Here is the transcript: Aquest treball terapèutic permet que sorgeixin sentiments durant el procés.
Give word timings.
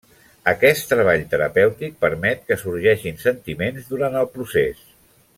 Aquest 0.51 0.87
treball 0.93 1.25
terapèutic 1.33 1.99
permet 2.07 2.41
que 2.47 2.57
sorgeixin 2.61 3.21
sentiments 3.27 3.91
durant 3.95 4.17
el 4.23 4.31
procés. 4.39 4.81